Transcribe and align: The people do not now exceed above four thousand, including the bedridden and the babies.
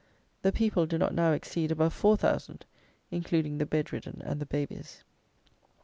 The 0.41 0.51
people 0.51 0.87
do 0.87 0.97
not 0.97 1.13
now 1.13 1.31
exceed 1.31 1.71
above 1.71 1.93
four 1.93 2.17
thousand, 2.17 2.65
including 3.11 3.59
the 3.59 3.67
bedridden 3.67 4.19
and 4.25 4.39
the 4.41 4.47
babies. 4.47 5.03